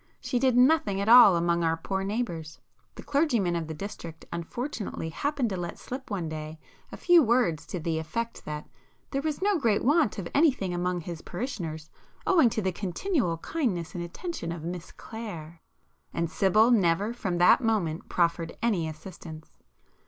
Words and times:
She 0.19 0.39
did 0.39 0.57
nothing 0.57 0.99
at 0.99 1.07
all 1.07 1.35
among 1.35 1.63
our 1.63 1.77
poor 1.77 2.03
neighbours;—the 2.03 3.03
clergyman 3.03 3.55
of 3.55 3.67
the 3.67 3.75
district 3.75 4.25
unfortunately 4.33 5.09
happened 5.09 5.51
to 5.51 5.57
let 5.57 5.77
slip 5.77 6.09
one 6.09 6.27
day 6.27 6.57
a 6.91 6.97
few 6.97 7.21
words 7.21 7.67
to 7.67 7.79
the 7.79 7.99
effect 7.99 8.43
that 8.45 8.67
"there 9.11 9.21
was 9.21 9.43
no 9.43 9.59
great 9.59 9.85
want 9.85 10.17
of 10.17 10.27
anything 10.33 10.73
among 10.73 11.01
his 11.01 11.21
parishioners, 11.21 11.91
owing 12.25 12.49
to 12.49 12.63
the 12.63 12.71
continual 12.71 13.37
kindness 13.37 13.93
and 13.93 14.03
attention 14.03 14.51
of 14.51 14.63
Miss 14.63 14.91
Clare,"—and 14.91 16.31
Sibyl 16.31 16.71
never 16.71 17.13
from 17.13 17.37
that 17.37 17.61
moment 17.61 18.09
proffered 18.09 18.57
any 18.59 18.87
assistance. 18.89 19.59